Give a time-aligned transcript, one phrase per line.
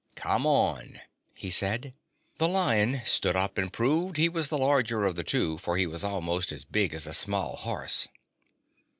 [0.15, 0.99] "Come on,"
[1.35, 1.93] he said.
[2.39, 5.85] The Lion stood up and proved he was the larger of the two, for he
[5.85, 8.07] was almost as big as a small horse.